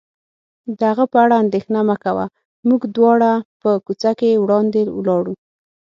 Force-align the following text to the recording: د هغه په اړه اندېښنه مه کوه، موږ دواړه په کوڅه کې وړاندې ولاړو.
د 0.77 0.79
هغه 0.91 1.05
په 1.11 1.17
اړه 1.23 1.35
اندېښنه 1.43 1.79
مه 1.87 1.95
کوه، 2.03 2.25
موږ 2.67 2.81
دواړه 2.95 3.31
په 3.61 3.69
کوڅه 3.85 4.11
کې 4.19 4.41
وړاندې 4.43 4.81
ولاړو. 4.97 5.33